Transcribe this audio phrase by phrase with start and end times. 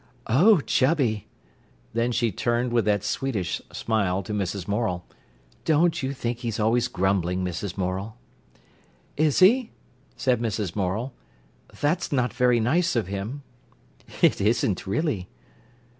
[0.25, 1.27] "Oh, Chubby!"
[1.93, 4.67] Then she turned with that sweetish smile to Mrs.
[4.67, 5.05] Morel.
[5.63, 7.77] "Don't you think he's always grumbling, Mrs.
[7.77, 8.17] Morel?"
[9.15, 9.69] "Is he?"
[10.15, 10.75] said Mrs.
[10.75, 11.13] Morel.
[11.81, 13.43] "That's not very nice of him."
[14.23, 15.29] "It isn't, really!"